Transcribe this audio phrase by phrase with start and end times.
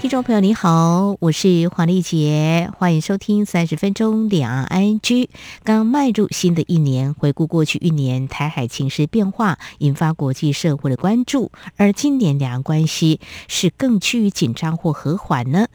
[0.00, 5.28] 听众朋友，你好，我是黄丽杰，欢迎收听三十分钟两岸 ING。
[5.64, 11.50] 刚迈入新的一年，回顾过去一年台海情势变化，引发国际社会的关注。
[11.76, 15.66] 而今年两岸关系是更趋于紧张或和缓呢？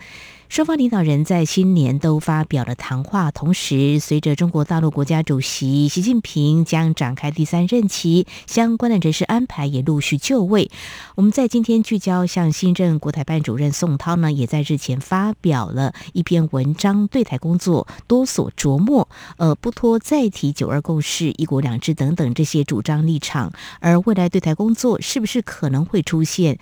[0.53, 10.69] 双方领导人在新年都发表了谈话，同时随着中国大陆国家主席习近平将展开第三任期，相关的人事安排也陆续就位。
[11.15, 26.59] 我们在今天聚焦，向新任国台办主任宋涛呢，也在日前发表了一篇文章，对台工作多所琢磨，呃，不脱再提九二共识、一国两制等等这些主张立场，而未来对台工作是不是可能会出现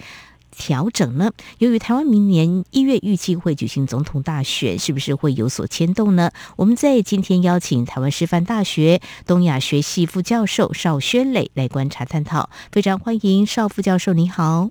[0.51, 1.31] 调整呢？
[1.59, 6.31] 由于台湾明年一月预计会举行总统大选，是不是会有所牵动呢？
[6.57, 14.69] 我们在今天邀请台湾师范大学东亚学系副教授邵轩磊来观察探讨，非常欢迎邵副教授，你好。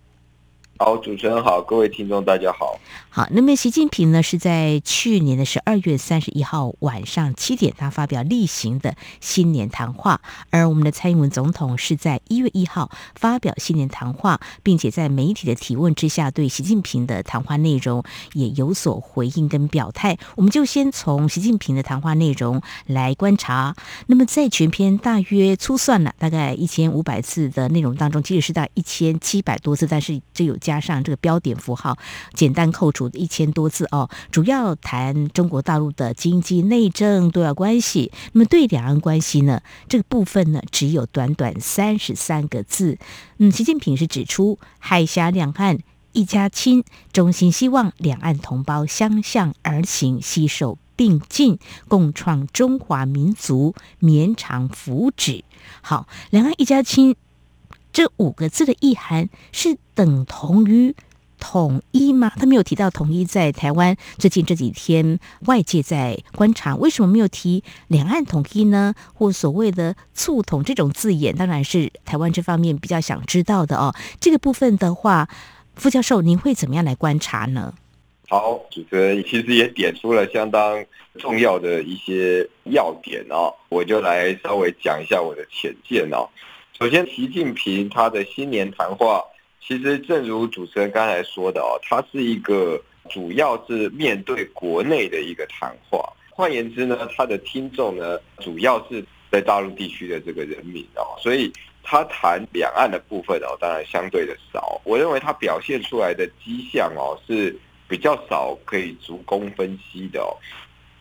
[0.78, 2.80] 好，主持人好，各位听众大家好。
[3.12, 20.16] 好，那么习近平呢是在去年的十二月三十一号晚上七点，他发表例行的新年谈话，而我们的蔡英文总统是在一月一号发表新年谈话，并且在媒体的提问之下，对习近平的谈话内容也有所回应跟表态。
[20.36, 23.74] 我们就先从习近平的谈话内容来观察。
[24.06, 31.98] 那么在全篇大约粗算了大概一千五百字的内容当中，即使是在一千七百多字，但是这有加上这个标点符号，
[32.34, 34.10] 简单扣除一千多字哦。
[34.30, 38.12] 主要谈中国大陆的经济、内政、对外关系。
[38.32, 42.98] 那么对两岸关系呢，这个部分呢，只有短短三十三个字。
[43.38, 45.78] 嗯，习近平是指出，海峡两岸
[46.12, 55.42] 一家亲，衷心希望两岸同胞相向而行，携手并进，共创中华民族绵长福祉。
[55.82, 57.16] 好，两岸一家亲。
[57.92, 60.94] 这五个字的意涵是等同于
[61.40, 62.30] 统一吗？
[62.36, 63.24] 他没有提到统一。
[63.24, 68.94] 在台湾最近这几天，外界在观察，为什么没有提两岸统一呢？
[69.14, 73.94] 或所谓的促统这种字眼，当然是台湾这方面比较想知道的哦。
[74.20, 75.28] 这个部分的话，
[75.74, 77.74] 副教授，您会怎么样来观察呢？
[78.28, 80.84] 好，主持人其实也点出了相当
[81.18, 86.28] 重要的一些要点哦，我就来稍微讲一下我的浅见哦。
[86.78, 89.22] 首先，习近平他的新年谈话，
[89.62, 96.12] 其实正如主持人刚才说的哦，他是一个主要是面对国内的一个谈话。
[96.30, 104.80] 换言之呢，他的听众呢，主要是在大陆地区的这个人民哦，所以他谈两岸的部分哦，当然相对的少。
[104.84, 107.56] 我认为他表现出来的迹象哦，是
[107.86, 110.34] 比较少可以足供分析的哦。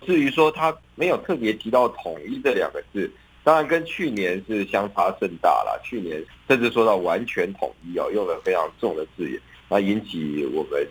[0.05, 3.09] 至于说他没有特别提到统一这两个字。
[3.49, 5.81] 当然，跟去年是相差甚大了。
[5.83, 10.87] 去年甚至说到完全统一哦，用了非常重的字眼，那引起我们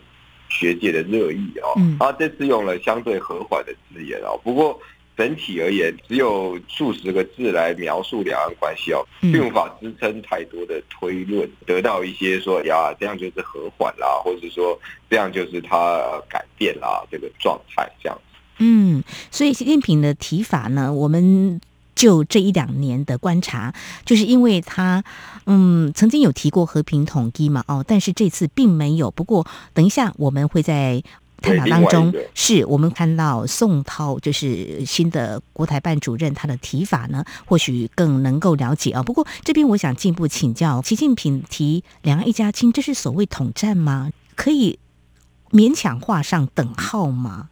[0.48, 1.78] 学界的热议哦。
[2.00, 4.36] 然后这次用了相对和缓的字眼哦。
[4.42, 4.76] 不过
[5.16, 14.76] 整体而言，只有数十个字来描述两岸关系哦，并无法支撑太多的推论，得到一些说呀，这样就是和缓啦，或者说
[15.08, 18.20] 这样就是它改变啦这个状态这样。
[18.58, 21.60] 嗯，所以习近平的提法呢，我们。
[21.98, 25.02] 就这一两年的观察，就是因为他，
[25.46, 29.10] 嗯，曾经有提过和平统一嘛，哦，但是这次并没有。
[29.10, 29.44] 不过，
[29.74, 31.02] 等一下我们会在
[31.42, 39.02] 探讨当中，是我们看到宋涛就是新的国台办主任，他的提法呢，或许更能够了解啊。
[39.02, 44.12] 不过这边我想进一步请教，习近平提两岸一家亲，这是所谓统战吗？
[44.36, 44.78] 可以
[45.50, 47.48] 勉强画上等号吗？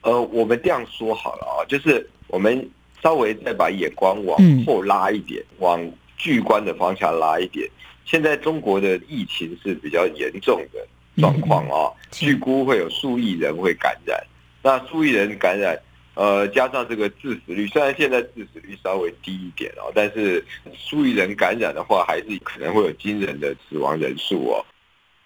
[0.00, 2.66] 呃，我们这样说好了啊，就是我们。
[3.02, 5.80] 稍微再把眼光往后拉一点，往
[6.16, 7.68] 巨观的方向拉一点。
[8.04, 10.86] 现在中国的疫情是比较严重的
[11.16, 14.22] 状况啊，据估会有数亿人会感染。
[14.62, 15.76] 那数亿人感染，
[16.14, 20.44] 呃，加上这个致死率，虽然现在致死率稍微低一点哦，但是
[20.78, 24.64] 数亿人感染的话，还是可能会有惊人的死亡人数哦。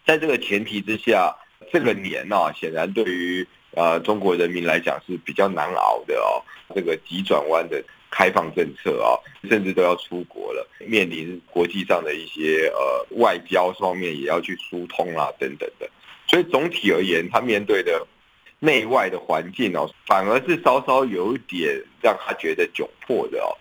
[0.06, 1.34] 在这个前提之下，
[1.70, 3.46] 这个年呢，显然对于。
[3.76, 6.40] 呃，中国人民来讲是比较难熬的哦。
[6.74, 7.80] 这个急转弯的
[8.10, 9.12] 开放政策啊，
[9.50, 15.86] 甚至都要出国了，面临国际上的一些呃外交方面也要去疏通啊等等的。
[16.26, 18.06] 所以总体而言，他面对的
[18.60, 23.52] 内外的环境哦，反而是稍稍有一点让他觉得窘迫的哦。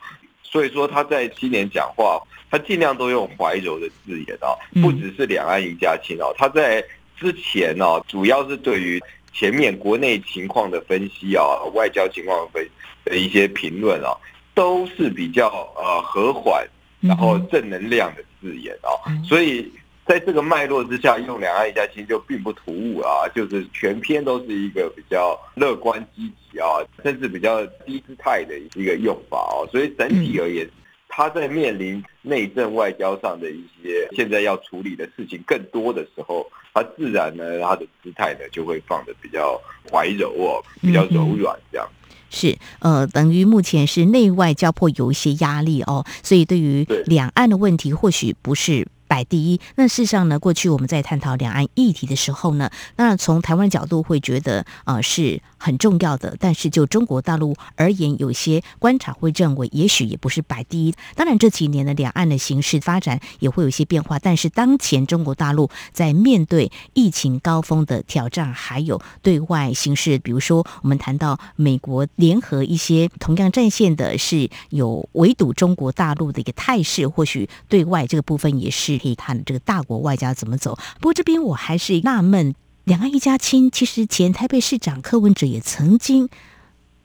[0.41, 6.81] 所以说他在今年讲话，他尽量都用怀柔的字眼哦，不只是两岸一家亲哦，他在。
[7.17, 9.01] 之前、哦，主要是对于
[9.35, 11.43] 前面国内情况的分析啊，
[11.75, 12.67] 外交情况的分
[13.03, 14.15] 的一些评论啊，
[14.55, 16.65] 都是比较呃和缓，
[17.01, 18.89] 然后正能量的字眼啊，
[19.27, 19.71] 所以。
[20.07, 29.67] 在这个脉络之下，用“两岸一家亲”就并不突兀啊，就是全篇都是一个比较乐观积极啊，甚至比较低姿态的一个用法哦。
[29.71, 30.69] 所以整体而言，
[31.09, 41.87] 他在面临内政外交上的一些现在要处理的事情更多的时候，他自然呢，它的姿态呢就会放的比较怀柔哦，比较柔软这样。
[42.29, 48.85] 是，呃，等于目前是内外交迫有一些压力哦，所以对于两岸的问题，或许不是。
[49.15, 49.61] 摆第一。
[49.75, 56.35] 那事实上呢，过去我们在探讨两岸议题的时候呢，那从台湾角度会觉得啊、呃、是很重要的。
[56.37, 60.93] 但是就中国大陆而言，有些观察会认为，也许也不是摆第一。
[61.15, 64.19] 当然这几年的两岸的形势发展也会有一些变化。
[64.19, 79.04] 但是当前中国大陆在面对疫情高峰的挑战，还有对外形势，比如说我们谈到美国联合一些同样战线的是有围堵中国大陆的一个态势，或许对外这个部分也是。
[79.05, 80.75] 可以看这个大国外交怎么走。
[80.99, 82.55] 不过这边我还是纳闷，
[82.85, 86.27] 两岸一家亲，其实前台北市长柯文哲也曾经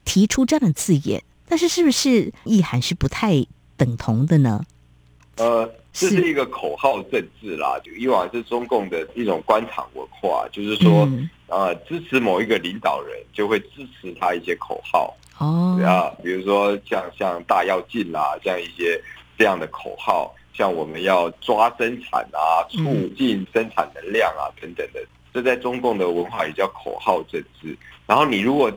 [0.03, 3.45] 提出这样的字眼，但是是不是意涵是不太
[3.77, 4.65] 等同的呢？
[5.37, 18.99] 呃，这是一个口号政治啦，就以往是中共的一种官场文化，就是说，嗯、呃，支持某一个领导人就会支持他一些口号哦，啊，比如说像像大跃进啦，这样一些
[19.37, 20.33] 这样的口号。
[20.61, 25.03] 像我们要抓生产啊，促进生产能量啊，等等的，
[25.33, 27.75] 这在中共的文化也叫口号政治。
[28.05, 28.71] 然后你如果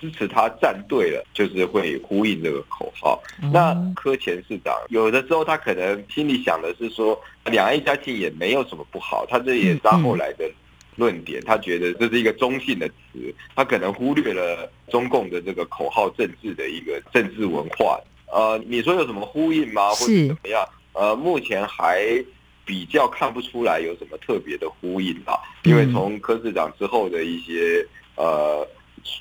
[0.00, 3.20] 支持他站队了，就是会呼应这个口号。
[3.52, 10.48] 那柯前市长有的时候他可能心里想的是说，两岸一家亲也没有什么不好，他这也是他后来的
[10.94, 18.00] 论点，他觉得这是一个中性的词，他可能忽略了中共的这个口号政治的一个政治文化。
[18.32, 19.90] 呃，你说有什么呼应吗？
[19.90, 20.64] 或者怎么样？
[20.92, 22.02] 呃，目前还
[22.64, 25.34] 比较看不出来有什么特别的呼应啊，
[25.64, 28.66] 因为从柯市长之后的一些呃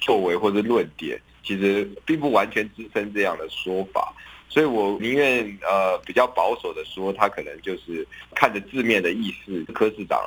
[0.02, 4.14] 作为或者论点，其实并不完全支撑这样的说法，
[4.48, 10.20] 所以我宁愿呃比较保守的说，他可能就是看着字面的意思，柯市长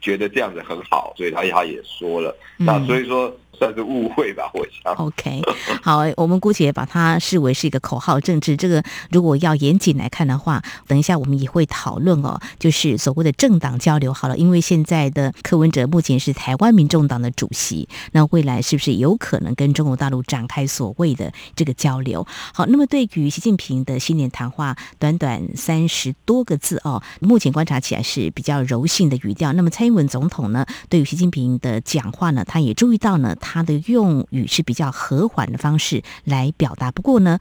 [0.00, 3.36] 觉得这样子很好，所以他他也说了，那所以说。
[3.60, 4.94] 算是误会吧，我想。
[4.94, 5.42] OK，
[5.82, 8.56] 好，我们姑且把它视为是一个口号政治。
[8.56, 14.14] 这个如果要严谨来看的话，等一下我们也会讨论哦，就是所谓的政党交流。
[14.14, 22.26] 好了，因为现在的柯文哲目前是台湾民众党的主席，那未来是不是有可能跟中国大陆展开所谓的这个交流？
[22.54, 29.52] 好，那么对于习近平的新年谈话，短短三十多个字哦，目前观察起来是比较柔性的语调。
[29.52, 33.36] 那么蔡英文总统呢，对于习近平的讲话呢，他也注意到呢。
[33.49, 36.92] 他他的用语是比较和缓的方式来表达。
[36.92, 37.40] 不过呢，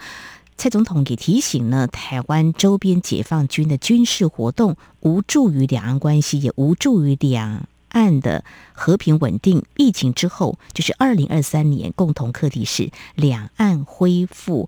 [0.57, 9.63] 蔡总统也提醒呢，台湾周边解放军的军事活动无助于两岸关系，也无助于两岸的和平稳定。
[9.77, 14.67] 疫情之后，就是二零二三年，共同课题是两岸恢复。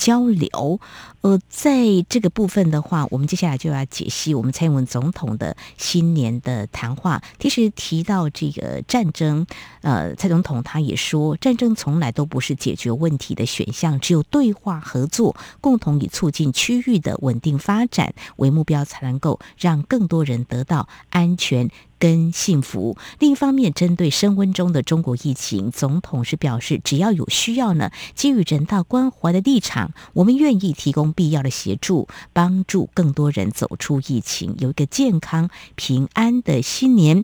[0.00, 0.80] 交流，
[1.20, 7.22] 呃，在这个部分的话，我们接下来就要解析我们蔡英文总统的新年的谈话。
[7.38, 9.46] 其实提到这个战争，
[9.82, 21.68] 呃，蔡总统他也说，战争从来都不是解决问题的选项，只有对话合作，共同以促进区域的稳定发展为目标，才能够让更多人得到安全。
[22.00, 22.96] 跟幸福。
[23.20, 37.22] 另一方面，针对升温中的中国疫情，总统是表示，只要有需要呢，基于人道关怀的立场，我们愿意提供必要的协助，帮助更多人走出疫情，有一个健康平安的新年。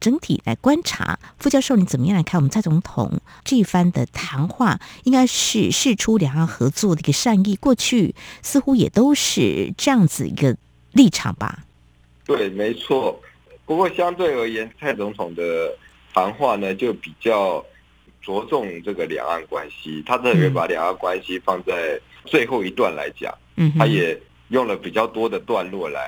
[0.00, 4.80] 整体来观察，副教授，你怎么样来看我们蔡总统这一番的谈话？
[5.04, 10.56] 应该是释出两岸合作的一个善意，过去似乎也都是这样子一个
[10.92, 11.64] 立场吧？
[12.24, 13.20] 对，没错。
[13.70, 15.72] 不过相对而言，蔡总统的
[16.12, 17.64] 谈话呢，就比较
[18.20, 26.02] 着重这个两岸关系，他特别把两岸关系放在最后一段来讲，嗯，他也用了比较多的段落来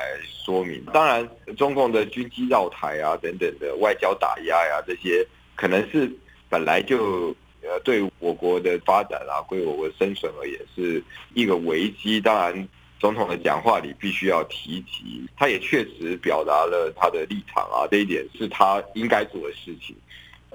[0.45, 0.85] 说明。
[0.93, 6.11] 当然，中共的军机绕台啊，等等的外交打压呀，这些可能是
[6.49, 7.29] 本来就
[7.63, 11.01] 呃对我国的发展啊，对我国生存而言是
[11.33, 12.21] 一个危机。
[12.21, 12.69] 当然。
[13.03, 19.97] 总统的讲话里必须要提及，他也确实表达了他的立场啊，这一点是他应该做的事情。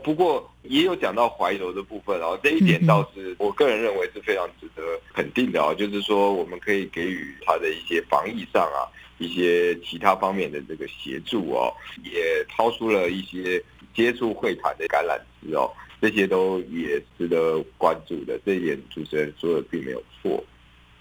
[0.01, 4.81] 不过也有讲到怀柔的部分啊，这一点倒是我个人认为是非常值得
[5.13, 8.87] 肯定的啊，就是说我们可以给予他的一些防疫上啊
[9.17, 13.61] 一些其他方面的这个协助哦，也掏出了一些
[13.93, 15.69] 接触会谈的橄榄枝哦，
[16.01, 18.39] 这些都也值得关注的。
[18.45, 20.41] 这一点主持人说的并没有错。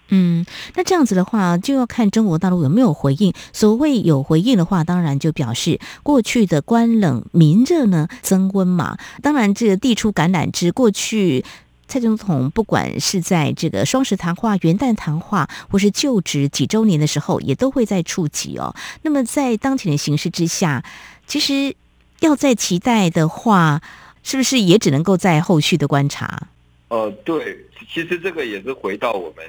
[0.09, 0.45] 嗯，
[0.75, 3.33] 那这样子的话，就要看中国大陆有没有回应。
[3.51, 8.97] 所谓有回应的话，当然就表示过去的官冷民热呢增温嘛。
[9.21, 11.43] 当然，这个递出橄榄枝，过去
[11.89, 18.73] 蔡总统不管是在这个双十谈话、元旦谈话，或是就职几周年的时候，也都会在触及哦。
[19.01, 20.83] 那么在当前的形势之下，
[21.25, 21.75] 其实
[22.21, 23.81] 要再期待的话，
[24.23, 26.47] 是不是也只能够在后续的观察？
[26.87, 27.57] 呃，对，
[27.93, 29.45] 其实这个也是回到我们。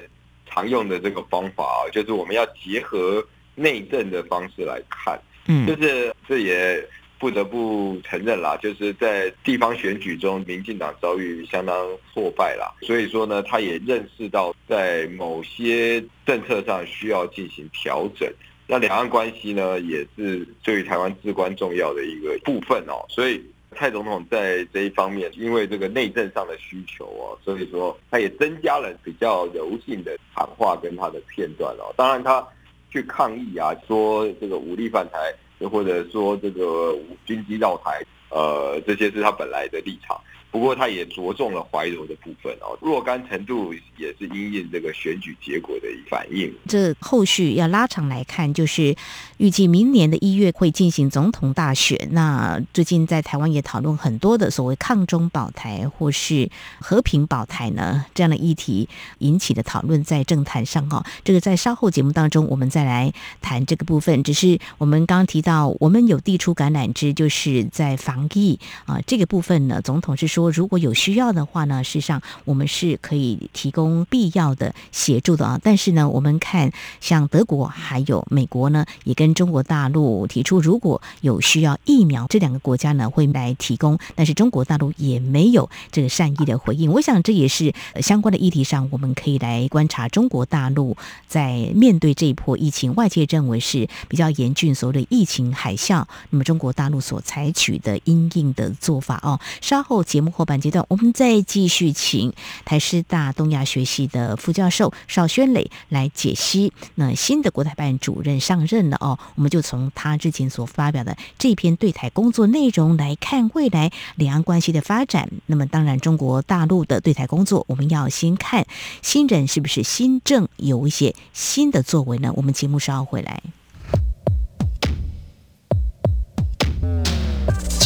[0.49, 3.25] 常用的这个方法啊，就是我们要结合
[3.55, 6.85] 内政的方式来看，嗯，就是这也
[7.17, 18.31] 不得不承认啦，就是在地方选举中，民进党遭遇相当挫败啦，所以说呢，他也认识到在某些政策上需要进行调整。
[18.67, 23.43] 那两岸关系呢，也是对于台湾至关重要的一个部分哦，所以。
[23.75, 31.93] 蔡总统在这一方面，因为这个内政上的需求哦，所以说他也增加了比较柔性的谈话跟他的片段哦。
[31.95, 32.45] 当然，他
[32.89, 35.33] 去抗议啊，说这个武力犯台，
[35.67, 40.19] 或者说这个军机绕台，呃，这些是他本来的立场。
[40.51, 46.51] 不过，他也着重了怀柔的部分哦，若干程度也是因应这个选举结果的反应。
[46.67, 48.95] 这后续要拉长来看，就是
[49.37, 51.95] 预计明年的一月会进行总统大选。
[52.13, 56.49] 那最近在台湾也讨论很多的所谓抗中保台或是
[56.81, 58.89] 和平保台呢这样的议题
[59.19, 64.23] 引起的讨论，在政坛上哦，这个在稍后节目当中我们再来谈这个部分。
[64.23, 70.39] 只是我们刚刚提到，到我们有递出橄榄枝，就是在防疫啊这个部分呢，总统是说。
[70.39, 75.59] 说如果有需要的话呢，事实上我们是可以提供必要的协助的啊。
[75.61, 83.97] 但是呢，我们看像德国还有美国呢，也跟中国大陆提出，如果有需要疫苗，这两个国家呢会来提供。
[84.15, 86.91] 但是中国大陆也没有这个善意的回应。
[86.91, 90.95] 我想这也是相关的议题上，我们可以来观察中国大陆
[91.27, 99.37] 在面对这一波疫情，外界认为是比较严峻，所谓的疫情海啸，那么中国大陆所采取的因应的做法哦。
[99.59, 100.29] 稍后节目。
[100.39, 102.31] 后半阶段，我们再继续请
[102.63, 106.71] 台师大东亚学系的副教授邵轩磊来解析。
[106.95, 115.29] 那新的国台办主任上任了哦，我们就从他之前所发表的这篇对台工作内容来看未来两岸关系的发展。
[115.47, 118.65] 那么，当然中国大陆的对台工作，我们要先看
[119.01, 122.31] 新人是不是新政有一些新的作为呢？
[122.35, 123.41] 我们节目稍后回来。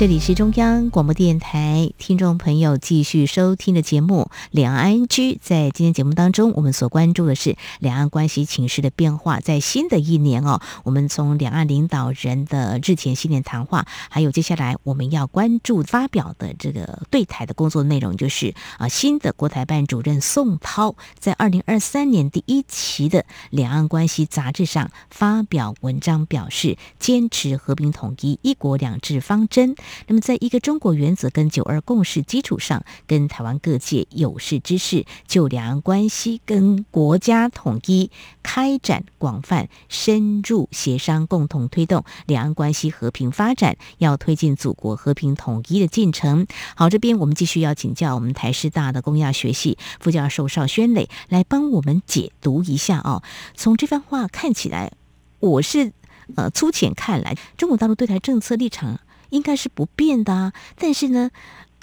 [0.00, 5.06] 这里是中央广播电台听众朋友继续收听的节目《两岸 ING》。
[5.42, 9.40] 在今天节目当中，我们所关注的是两岸关系情势的变化。
[9.40, 29.76] 在新的一年哦，我们从两岸领导人的日前新年谈话，还有接下来我们要关注发表的这个对台的工作内容，就是啊，新的国台办主任宋涛在二零二三年第一期的《两岸关系》杂志上发表文章，表示坚持和平统一、一国两制方针。
[30.06, 38.10] 那么，在一个中国原则跟九二共识基础上，跟台湾各界有识之士就两岸关系跟国家统一
[38.42, 46.46] 开展广泛深入协商，共同推动两岸关系和平发展，要推进祖国和平统一的进程。
[46.74, 53.22] 好，这边我们继续要请教我们台师大的公亚学系副教授邵轩磊来帮我们解读一下哦。
[53.54, 54.92] 从这番话看起来，
[55.38, 55.92] 我是
[56.36, 59.00] 呃粗浅看来，中国大陆对台政策立场。
[59.30, 61.30] 应该是不变的啊，但是呢，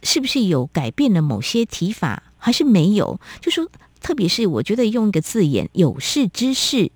[0.03, 3.19] 是不是有改变了某些提法，还是没有？
[3.41, 3.67] 就说，
[3.99, 6.91] 特别是我觉得用一个字眼“有识之士”，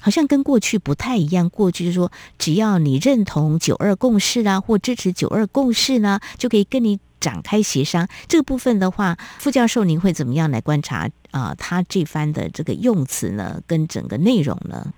[0.00, 1.48] 好像跟过去不太一样。
[1.48, 8.06] 过去是说，只要你认同九二共识啊，或支持九二共识呢，就可以跟你展开协商。
[8.28, 14.92] 这个部分的话，副教授您会怎么样来观察啊、他这番的这个用词呢，跟整个内容呢？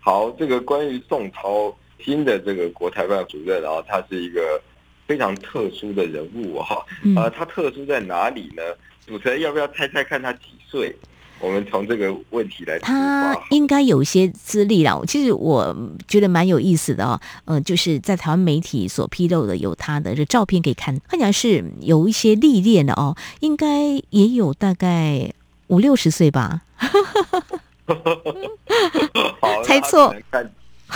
[0.00, 1.74] 好，这个关于宋涛。
[2.04, 4.60] 新的这个国台办主任，然后他是一个
[5.06, 6.84] 非常特殊的人物哈，
[7.16, 8.62] 呃，他特殊在哪里呢？
[9.06, 10.94] 主持人要不要猜猜看他几岁？
[11.40, 12.78] 我们从这个问题来。
[12.80, 15.74] 他应该有一些资历了，其实我
[16.06, 17.18] 觉得蛮有意思的哦。
[17.46, 23.66] 呃，就是在台湾媒体所披露的有他的这照片可以看，看起来是有一些历练的哦，应该
[24.10, 25.32] 也有大概
[25.68, 26.60] 五六十岁吧。
[29.40, 30.14] 好，猜错。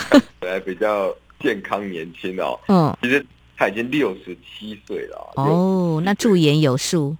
[0.41, 2.59] 来比较健康年轻哦。
[2.67, 3.25] 嗯，其实
[3.57, 5.31] 他已经六十七岁了。
[5.35, 7.15] 哦，那驻颜有术。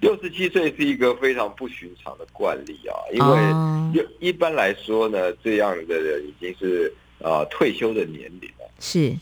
[0.00, 8.70] 六十七岁是一个非常不寻常的惯例啊，因为一一般来说呢，这样的人已经是呃退休的年龄了。
[8.78, 9.14] 是。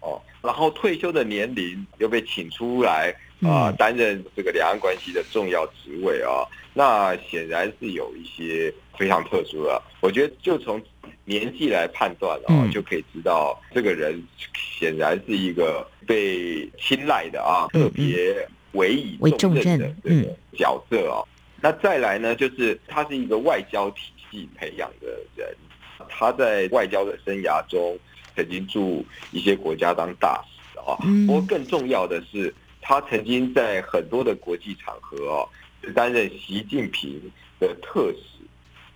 [0.00, 6.42] 哦，然后退休的年龄又被请出来啊，呃，担任这个两岸关系的重要职位啊，
[6.74, 9.80] 那显然是有一些非常特殊的。
[10.00, 10.82] 我觉得就从
[11.24, 14.22] 年纪来判断啊，就可以知道这个人
[14.78, 21.22] 显然是一个被青睐的啊，特别委以重任的这个角色啊。
[21.60, 25.06] 那再来呢，就是他是一个外交体系培养的
[25.36, 25.48] 人，
[26.08, 27.98] 他在外交的生涯中。
[28.34, 35.46] 曾经驻一些国家当大使啊，不过更重要的是，他曾经在很多的国际场合哦，
[35.94, 37.20] 担任习近平
[37.60, 38.31] 的特使，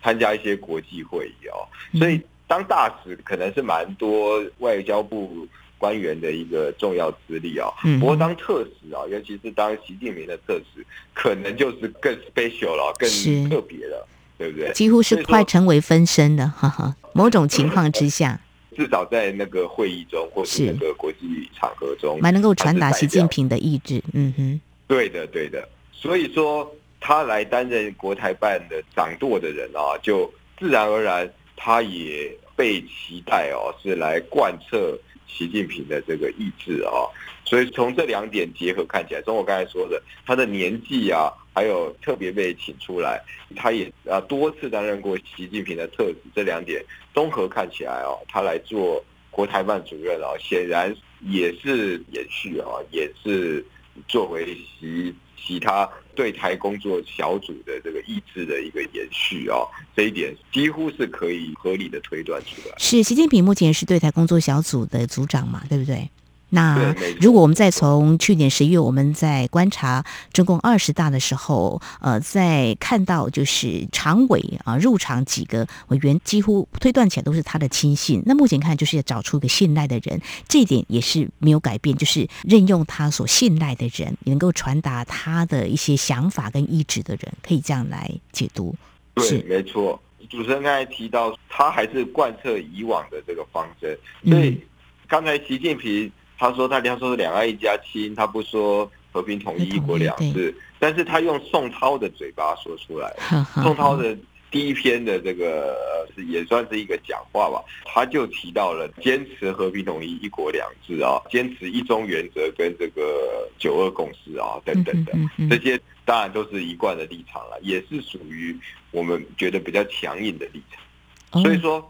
[0.07, 1.67] 参加一些国际会议哦。
[1.99, 5.45] 所以当大使可能是蛮多外交部
[5.79, 7.73] 官员的一个重要资历哦。
[7.99, 13.09] 不过当特使啊，尤其是当习近平的特使，可能就是更 special 了，更
[13.51, 14.07] 特别了，
[14.39, 14.73] 对不对？
[14.73, 16.95] 几乎是快成为分身的，哈哈。
[17.13, 18.41] 某种情况之下。
[18.77, 24.03] 至少在那个会议中，或是那个国际场合中，蛮能够传达习近平的意志。
[24.13, 25.67] 嗯哼，对的，对的。
[25.91, 26.71] 所以说，
[27.01, 37.07] 他来担任国台办的掌舵的人啊，就自然而然，他也被期待哦，是来贯彻习近平的这个意志啊。
[37.45, 41.33] 所以从这两点结合看起来，从我刚才说的，他的年纪啊。
[41.57, 43.19] 还有特别被请出来，
[43.57, 46.85] 他也啊多次担任过习近平的特使，这两点
[47.15, 53.65] 综合看起来哦，他来做国台办主任哦，显然也是延续啊，也是
[54.07, 59.59] 作为习其他对台工作小组的这个意志的一个延续啊，
[59.95, 62.75] 这一点几乎是可以合理的推断出来。
[62.79, 66.11] 是习近平目前是对台工作小组的组长嘛，对不对？
[66.51, 78.23] 那如果我们再从去年十一月，我们在观察中共二十大的时候，呃，在看到就是常委啊入场几个委员，几乎推断起来都是他的亲信。
[78.25, 88.73] 那目前看就是要找出一个信赖的人，这一点也是没有改变，就是任用他所信赖的人，能够传达他的一些想法跟意志的人，可以这样来解读。
[89.15, 90.01] 对，没错。
[90.31, 94.61] 主持人刚才提到，他还是贯彻以往的这个方针，所以
[95.09, 96.11] 刚才习近平。
[96.39, 103.15] 他说他他说是两岸一家亲，他不说和平统一一国两制，但是他用宋涛的嘴巴说出来。
[103.63, 104.17] 宋涛的
[104.51, 105.75] 第一篇的这个
[106.15, 115.13] 是也算是一个讲话吧，他就提到了坚持和平统一一国两制啊，坚持一中原则跟这个九二共识啊等等的
[115.49, 118.55] 这些，当然都是一贯的立场了，也是属于
[118.91, 121.43] 我们觉得比较强硬的立场。
[121.43, 121.87] 所以说，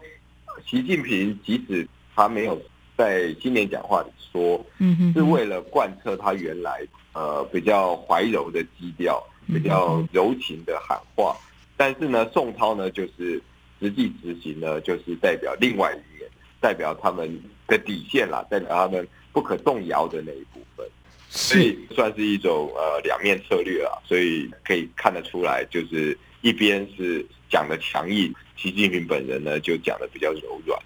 [0.65, 2.61] 习近平即使他没有。
[2.97, 4.65] 在新年讲话里说，
[5.13, 6.81] 是为了贯彻他原来
[7.13, 11.37] 呃比较怀柔的基调，比较柔情的喊话。
[11.77, 13.39] 但是呢，宋涛呢就是
[13.79, 16.27] 实际执行呢，就是代表另外一面，
[16.59, 20.83] 代表他们的底线啦，代表他们不可动摇的那一部分。
[21.29, 23.93] 所以算是一种呃两面策略啊。
[24.03, 30.81] 所以可以看得出来，就是一边是讲的强硬，习近平本人呢就讲的比较柔软。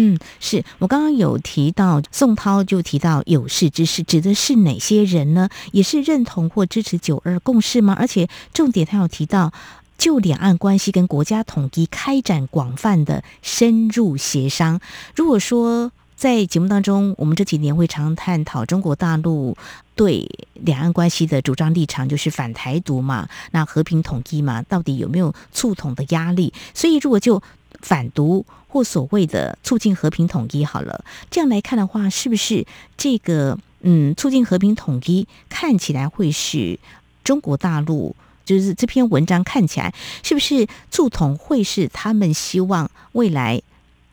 [0.00, 5.48] 嗯，是我刚刚有提到宋涛就提到有识之士，指的是哪些人呢？
[5.72, 7.96] 也是认同或支持九二共识吗？
[7.98, 9.52] 而且重点他有提到
[9.98, 14.78] 就两岸关系跟国家统一开展广泛的深入协商。
[15.16, 19.56] 如果说在节目当中，我们这几年会常探讨中国大陆
[19.96, 26.52] 对两岸关系的主张立场，就是反台独嘛，那和平统一嘛，到底有没有促统的压力？
[26.72, 27.42] 所以如果就
[27.80, 36.78] 反独或所谓的促进和平统一，好了，这样来看的话，是不是这个嗯，促进和平统一看起来会是
[37.24, 38.14] 中国大陆？
[38.44, 43.60] 就是这篇文章看起来，是不是促统会是他们希望未来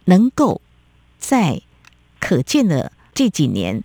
[0.05, 0.59] 能够
[1.17, 1.61] 在
[2.19, 3.81] 可见的这几年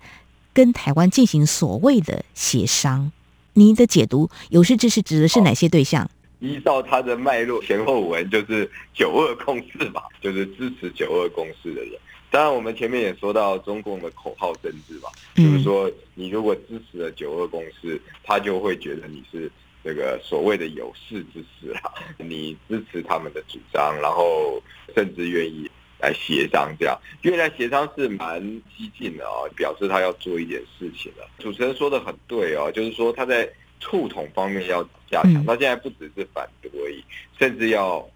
[0.51, 3.13] 跟台湾进行所谓的协商？
[3.53, 6.09] 您的解读，有识之士指的是哪些对象？
[6.41, 11.91] 依照他的脉络前后文，就是九二共识嘛，就是支持九二共识的人。
[12.31, 19.51] 当然，我们前面也说到中共的口号政治吧，就是说你如果支持了九二共识，他就会觉得你是
[19.83, 24.59] 这个所谓的有识之士啦， 你支持他们的主张，然后
[24.95, 28.41] 甚至愿意来协商，这样因为来协商是蛮
[28.75, 31.29] 激进的啊，表示他要做一点事情了。
[31.37, 33.47] 主持人说的很对哦，就是说他在。
[33.81, 37.03] 促统方面要加强，那现在不只是反独而已，
[37.37, 38.07] 甚至要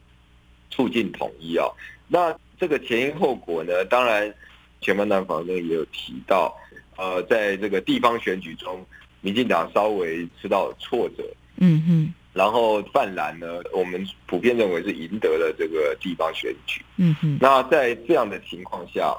[0.71, 1.67] 促进统一啊。
[2.07, 3.83] 那这个前因后果呢？
[3.85, 4.33] 当然，
[4.79, 6.55] 前半段访问也有提到，
[6.95, 8.85] 呃，在这个地方选举中，
[9.21, 11.23] 民进党稍微吃到挫折，
[11.57, 19.17] 嗯哼，然后泛蓝呢，我们普遍认为是赢得了这个地方选举，嗯哼，那在这样的情况下，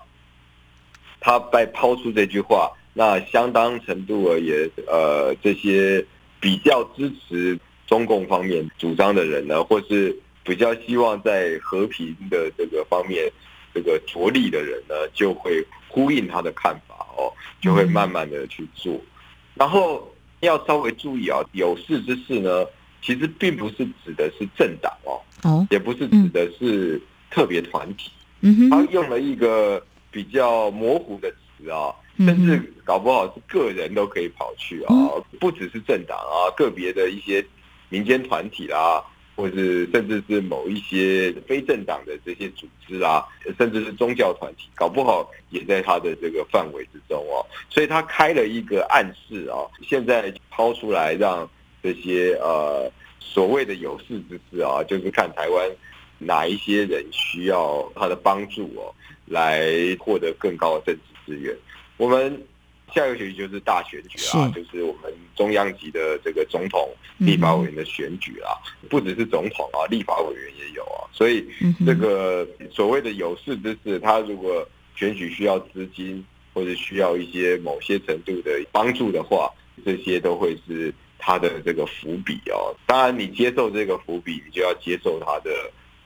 [1.18, 6.02] 他被抛出这句话，那相当程度而言，呃，这些
[6.40, 13.30] 比较支持中共方面主张的人呢，或是比较希望在和平的这个方面。
[13.74, 18.94] 这个着力的人呢，就会呼应他的看法哦，就会慢慢的去做。
[18.94, 19.00] 嗯、
[19.56, 22.64] 然后要稍微注意啊，有事之士呢，
[23.02, 26.98] 其实并不是指的是政党哦，哦，也不是指的是
[27.30, 28.10] 特别团体。
[28.40, 37.44] 嗯哼，他用了一个比较模糊的词啊，甚至搞不好是个人都可以跑去啊，嗯、不只是政党啊，个别的一些
[37.88, 39.04] 民间团体啦。
[39.38, 43.22] 或是甚至是某一些非政党的这些组织啊，
[43.58, 47.44] 甚至是宗教团体，搞不好也在他的这个范围之中哦。
[47.68, 51.46] 所以他开了一个暗示啊，现在抛出来让
[51.82, 55.70] 这些呃所谓的有识之士啊，就是看台湾
[56.16, 58.88] 哪一些人需要他的帮助哦，
[59.26, 59.68] 来
[60.00, 61.54] 获得更高的政治资源。
[61.96, 62.42] 我们。
[62.94, 71.02] 下个学期就是大选举啊，就是我们中央级的这个总统、立法委员的选举啊，嗯、不只是总统啊，立法委员也有啊。
[71.12, 71.44] 所以
[71.84, 79.50] 这个所谓的有识之士，他如果选举需要资金或者需要一些某些程度的帮助的话，
[79.84, 82.74] 这些都会是他的这个伏笔哦。
[82.86, 85.50] 当然，你接受这个伏笔，你就要接受他的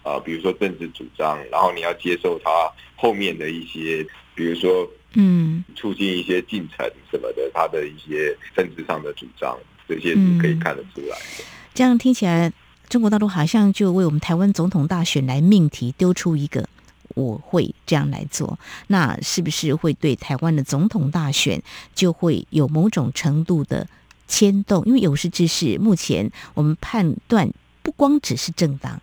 [0.03, 2.51] 啊、呃，比如说政治主张，然后你要接受他
[2.97, 4.05] 后面的一些，
[4.41, 4.89] 比如说。
[5.15, 11.45] 嗯，促进一些进程什么的，他的一些政治上的主张，这些是可以看得出来的。
[11.75, 12.53] 这样听起来，
[12.89, 16.69] 中国大陆好像就为我们台湾总统大选来命题，丢出一个
[17.17, 21.61] 我会这样来做，那是不是会对台湾的总统大选
[21.93, 23.89] 就会有某种程度的
[24.29, 24.85] 牵动？
[24.87, 27.51] 因为有识之士，目前我们判断
[27.83, 29.03] 不光只是政党。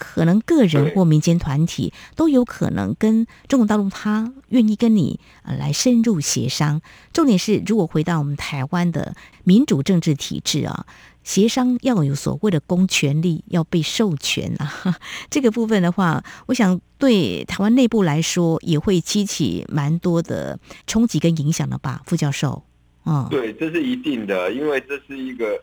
[0.00, 6.80] 可能个人或民间团体都有可能跟中国大陆，他愿意跟你呃来深入协商。
[7.12, 10.86] 重点是，如果回到我们台湾的民主政治体制啊，
[11.22, 14.98] 协商要有所谓的公权力，要被授权啊。
[15.28, 22.64] 这个部分的话，我想对台湾内部来说也会激起蛮多的冲击跟影响的吧，副教授。
[23.04, 25.62] 嗯，对，这是一定的，因为这是一个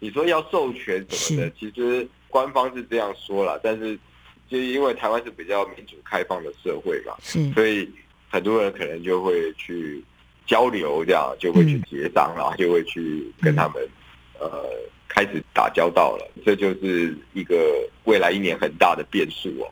[0.00, 2.06] 你说要授权什么的，其实。
[2.30, 3.98] 官方是这样说了，但是
[4.48, 7.88] 就因为台湾是比较民主开放的社会嘛，是所以
[8.28, 10.02] 很多人可能就会去
[10.46, 13.82] 交流，这样就会去协商，然后就会去跟他们、
[14.40, 14.70] 嗯、呃
[15.08, 16.30] 开始打交道了。
[16.44, 17.56] 这就是一个
[18.04, 19.70] 未来一年很大的变数哦。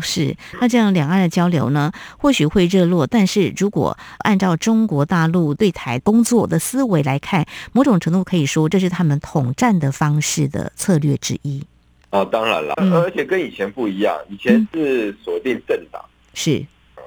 [0.00, 11.64] 是，那这样两岸的交流呢，或许会热络，但是如果按照中国大陆对台工作的思维来看，某种程度可以说这是他们统战的方式的策略之一。
[12.10, 16.52] 哦，当然了，而且跟以前不一样，以前是锁定政党，是，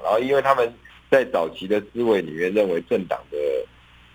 [0.02, 0.72] 然后因为他们
[1.10, 3.36] 在早期的思维里面认为政党的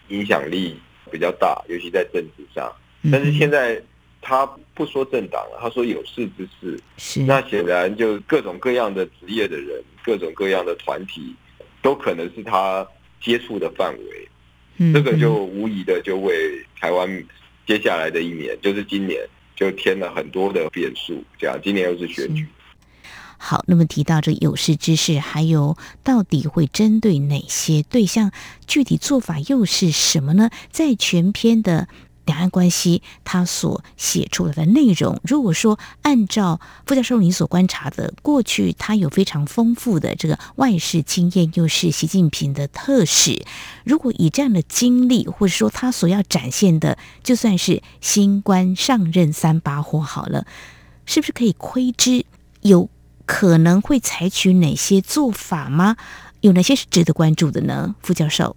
[0.08, 0.80] 影响力
[1.12, 2.72] 比较大，尤其在政治上，
[3.12, 3.82] 但是现在
[4.22, 11.36] 他不说政党了，他说有识之士，是，那显然就各种各样的职业的人，各种各样的团体，
[11.82, 12.88] 都可能是他
[13.22, 16.34] 接触的范围，这个就无疑的就为
[16.80, 17.26] 台湾
[17.66, 19.28] 接下来的一年，就是今年。
[19.58, 22.48] 就添了很多的变数，这样今年又是选举。
[23.40, 28.32] 好，那么提到这有识之士，还有到底会针对哪些对象？
[28.66, 30.50] 具体做法又是什么呢？
[30.72, 31.88] 在全篇的。
[32.28, 43.44] 两岸关系，他所写出来的内容，如果说按照副教授你所观察的，过去他有非常丰富的这个外事经验，又是习近平的特使，
[43.84, 50.46] 如果以这样的经历，或者说他所要展现的，就算是新官上任三把火好了，
[51.06, 52.26] 是不是可以窥知
[52.62, 52.90] 有
[53.26, 55.96] 可能会采取哪些做法吗？
[56.42, 57.96] 有哪些是值得关注的呢？
[58.04, 58.56] 副教授，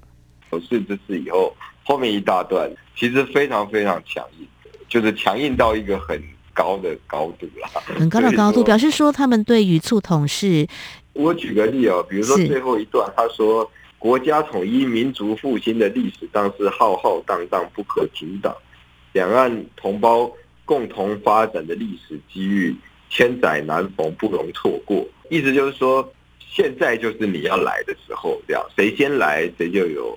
[0.51, 1.55] 有识之士以后。
[1.85, 4.47] 后面一大段其实非常非常强硬，
[4.89, 7.69] 就是强硬到一个很高的高度了。
[7.85, 10.67] 很高的高度，表示说他们对于促统是。
[11.13, 18.55] 我举个例哦，比如说最后一段，他说：“国家统一、民族复兴的历史当是浩浩荡荡不可停挡，
[19.13, 20.31] 两岸同胞
[20.65, 22.75] 共同发展的历史机遇
[23.09, 30.17] 千载难逢，不容错过。”意思就是说，现在就是你要来的时候，这样谁先来谁就有。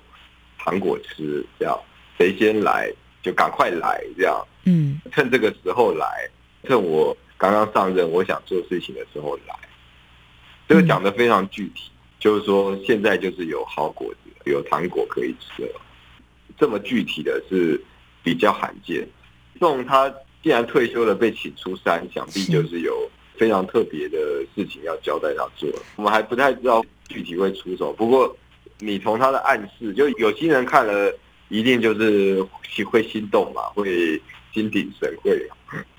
[0.64, 1.78] 糖果吃，这样
[2.18, 2.90] 谁先来
[3.22, 6.30] 就赶快来，这样，嗯，趁这个时候来，
[6.66, 9.56] 趁我刚刚上任，我想做事情的时候来，
[10.68, 15.82] 这个讲得非常具体，就是说现在就是有好果子、有糖果可以吃了。
[16.58, 17.82] 这么具体的是
[18.24, 19.06] 比较罕见。
[19.60, 20.10] 宋他
[20.42, 24.18] 既然退休了，被请出山，想必就是有非常特别的
[24.56, 25.70] 事情要交代他做。
[25.96, 28.36] 我们还不太知道具体会出手，不过
[28.86, 31.14] 你从他的暗示，就有心人看了，
[31.50, 32.46] 一定就是
[32.90, 34.22] 会心动嘛，会
[34.54, 35.50] 心领神会。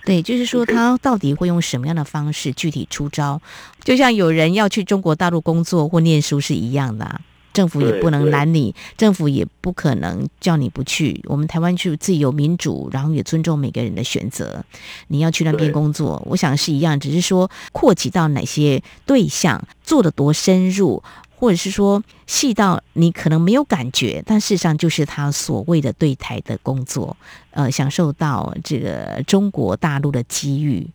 [0.04, 3.40] 对，就是说他到底会用什么样的方式具体出招？
[3.82, 7.20] 就像有人要去中国大陆工作或念书是一样的啊。
[7.54, 11.22] 政府也不能拦你，政府也不可能叫你不去。
[11.26, 14.64] 我们台湾就自由民主，然后也尊重每个人的选择。
[15.06, 21.00] 你要去那边工作，我想是一样，只是说扩及到哪些对象，做的多深入，
[21.36, 27.16] 或者是说细到你可能没有感觉，但事实上就是他所谓的对台的工作，
[27.50, 30.86] 呃，享受到这个中国大陆的机遇。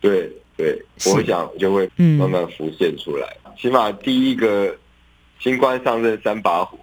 [0.00, 3.36] 对对，我想就会慢慢浮现出来。
[3.44, 4.76] 嗯、起码第一个。
[5.40, 6.76] 新官上任三把火，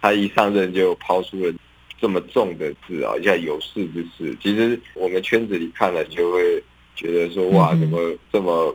[0.00, 1.52] 他一上任就抛出了
[2.00, 4.34] 这么重的字啊，叫有事之士。
[4.42, 6.64] 其实我们圈子里看了就会
[6.96, 8.74] 觉得说，哇，怎么这么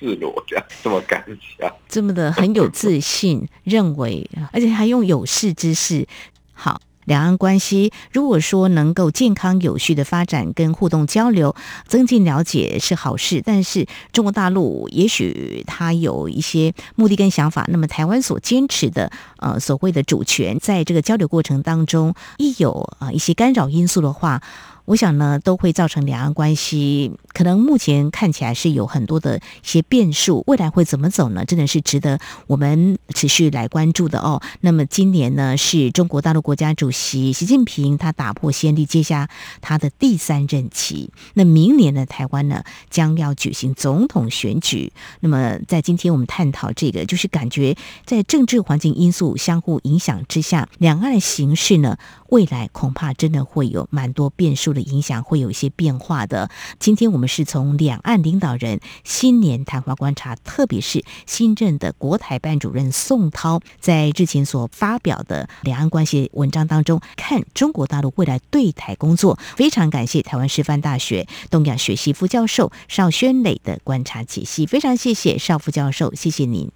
[0.00, 1.22] 赤裸这样，这么敢
[1.58, 6.08] 讲，这么的很有自信，认为，而且还用有识之士，
[6.54, 6.80] 好。
[7.06, 11.56] 两岸关系，如果说能够健康有序的发展跟互动交流，
[11.88, 13.42] 增进了解是好事。
[13.44, 24.40] 但是中国大陆也许他有一些目的跟想法，那么台湾所坚持的呃所谓的主权，在这个交流过程当中，一有啊一些干扰因素的话。
[24.86, 31.44] 我想呢，都会造成两岸关系可能目前看起来是有很多的一些变数，未来会怎么走呢？
[31.44, 34.42] 真的是值得我们持续来关注的哦。
[34.62, 39.28] 那么今年呢，是中国大陆国家主席习近平他打破先例，接下
[39.60, 41.10] 他的第三任期。
[41.34, 44.92] 那明年呢，台湾呢将要举行总统选举。
[45.20, 51.96] 那么在今天我们探讨这个，就是感觉在政治环境因素相互影响之下，两岸的形势呢，
[52.30, 54.79] 未来恐怕真的会有蛮多变数的。
[54.80, 56.50] 影响会有一些变化的。
[56.78, 69.38] 今天我们是从两岸领导人新年谈话观察，特别是新任的国台办主任宋涛在日前所发表的两岸关系文章当中，看中国大陆未来对台工作。
[69.56, 76.70] 非常感谢台湾师范大学东亚学系副教授邵轩磊的观察解析，非常谢谢邵副教授，谢谢您。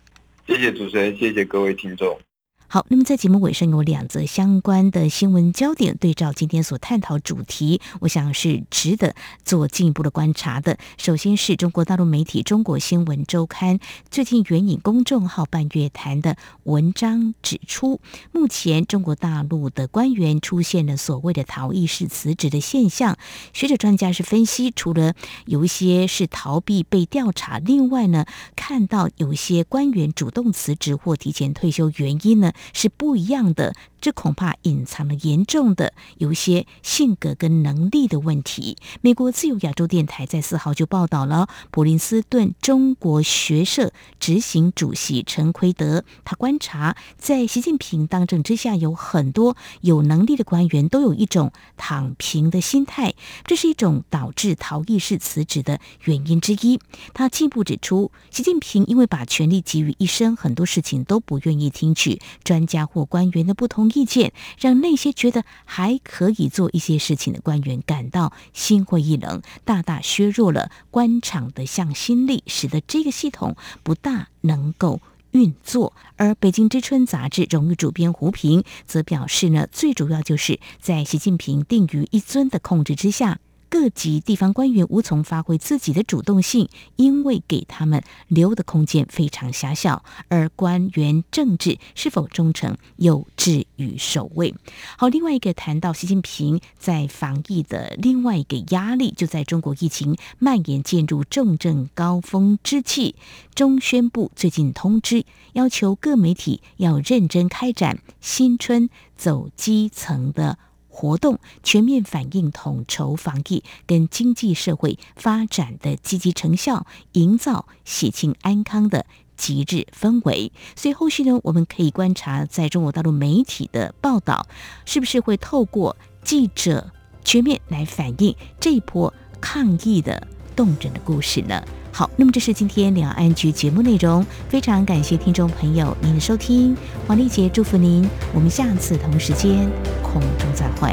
[0.46, 2.18] 谢谢主持人，谢谢各位听众。
[2.66, 10.76] 好，那么在节目尾声有两则相关的新闻焦点，对照今天所探讨主题，我想是值得做进一步的观察的。
[10.98, 13.78] 首先是中国大陆媒体《中国新闻周刊》
[14.10, 18.00] 最近援引公众号“半月谈”的文章指出，
[18.32, 23.16] 目前中国大陆的官员出现了所谓的逃逸式辞职的现象。
[23.52, 25.14] 学者专家是分析，除了
[25.46, 32.52] 有一些是逃避被调查，另外呢，看到有些官员主动辞职或提前退休，原因呢？
[32.72, 33.72] 是不一样的。
[34.04, 38.76] 这恐怕隐藏了严重的有一些性格跟能力的问题。
[39.00, 53.14] 美国自由亚洲电台在四号就报道了普林斯顿中国学社执行主席陈奎德，他观察在习近平当政之下，有很多有能力的官员都有一种躺平的心态，
[53.46, 56.78] 这是一种导致逃逸式辞职的原因之一。
[57.14, 63.90] 他进一步指出，习近平因为把权力集于一身，很多事情都不愿意听取专家或官员的不同。
[63.94, 75.94] 意见让那些觉得还可以做一些事情的官员感到心灰意冷，大大削弱了官场的向心力，使得这个系统不大能够运作。
[76.16, 83.38] 而《北京之春》杂志荣誉主编胡平则表示呢，最主要就是在习近平定于一尊的控制之下。
[83.74, 90.04] 各级地方官员无从发挥自己的主动性，因为给他们留的空间非常狭小。
[90.28, 94.54] 而官员政治是否忠诚，又置于首位。
[94.96, 103.16] 好，另外一个谈到习近平在防疫的另外一个压力，就在中国疫情蔓延进入重症高峰之际，
[103.56, 110.58] 中宣部最近通知，要求各媒体要认真开展新春走基层的。
[110.94, 119.04] 活动全面反映统筹防疫跟经济社会发展的积极成效，营造喜庆安康的
[119.36, 120.52] 吉日氛围。
[120.76, 124.46] 所以后续呢，我们可以观察在中国大陆媒体的报道，
[124.86, 126.92] 是不是会透过记者
[127.24, 131.60] 全面来反映这一波抗疫的动人的故事呢？
[131.96, 136.76] 好，那么这是今天两岸局节目内容，非常感谢听众朋友您的收听，
[137.06, 138.04] 黄丽杰祝福您，
[138.34, 139.70] 我们下次同时间
[140.02, 140.92] 空中再会。